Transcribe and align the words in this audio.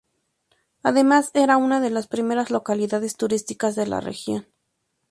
Además, 0.81 1.29
era 1.35 1.57
una 1.57 1.79
de 1.79 1.91
las 1.91 2.07
primeras 2.07 2.49
localidades 2.49 3.17
turísticas 3.17 3.75
de 3.75 3.85
la 3.85 4.01
región. 4.01 4.47